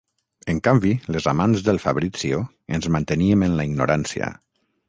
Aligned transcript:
En 0.53 0.61
canvi, 0.67 0.93
les 1.15 1.27
amants 1.33 1.67
del 1.69 1.79
Fabrizio 1.85 2.41
ens 2.79 2.91
manteníem 2.97 3.47
en 3.49 3.59
la 3.61 3.71
ignorància. 3.73 4.35